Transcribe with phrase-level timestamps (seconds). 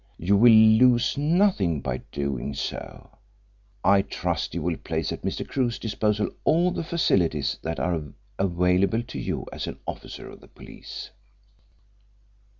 [0.17, 3.19] You will lose nothing by doing so.
[3.83, 5.47] I trust you will place at Mr.
[5.47, 8.05] Crewe's disposal all the facilities that are
[8.39, 11.11] available to you as an officer of the police."